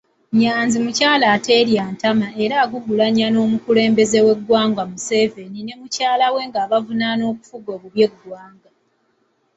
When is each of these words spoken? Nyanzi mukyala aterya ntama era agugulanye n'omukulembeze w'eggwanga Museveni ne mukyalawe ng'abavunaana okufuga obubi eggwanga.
Nyanzi 0.39 0.77
mukyala 0.85 1.25
aterya 1.35 1.83
ntama 1.95 2.27
era 2.43 2.55
agugulanye 2.65 3.25
n'omukulembeze 3.29 4.19
w'eggwanga 4.25 4.81
Museveni 4.91 5.59
ne 5.63 5.73
mukyalawe 5.79 6.41
ng'abavunaana 6.49 7.23
okufuga 7.31 7.69
obubi 7.75 7.99
eggwanga. 8.07 8.69